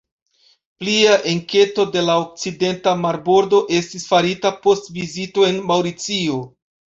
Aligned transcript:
Plia 0.83 1.17
enketo 1.31 1.83
de 1.95 2.01
la 2.05 2.15
okcidenta 2.21 2.93
marbordo 3.03 3.59
estis 3.81 4.07
farita 4.13 4.53
post 4.65 4.89
vizito 4.99 5.47
en 5.51 5.63
Maŭricio. 5.73 6.41